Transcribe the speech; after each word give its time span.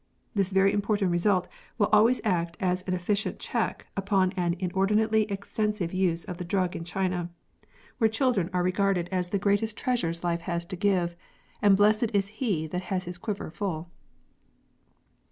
This 0.33 0.49
very 0.49 0.73
important 0.73 1.11
result 1.11 1.47
will 1.77 1.85
always 1.93 2.21
act 2.23 2.57
as 2.59 2.81
an 2.87 2.95
efficient 2.95 3.37
check 3.37 3.85
upon 3.95 4.31
an 4.31 4.55
inordinately 4.57 5.29
extensive 5.29 5.93
use 5.93 6.25
of 6.25 6.37
the 6.39 6.43
drug 6.43 6.75
in 6.75 6.83
China, 6.83 7.29
where 7.99 8.09
children 8.09 8.49
are 8.51 8.63
regarded 8.63 9.09
as 9.11 9.29
the 9.29 9.37
greatest 9.37 9.79
1 9.79 9.91
1 9.91 9.97
6 9.97 10.01
OPIUM 10.01 10.01
SMOKING. 10.01 10.17
treasures 10.17 10.23
life 10.23 10.41
has 10.55 10.65
to 10.65 10.75
give, 10.75 11.15
and 11.61 11.77
blessed 11.77 12.09
is 12.15 12.27
he 12.39 12.65
that 12.65 12.81
has 12.89 13.03
his 13.03 13.19
quiver 13.19 13.51
full. 13.51 13.91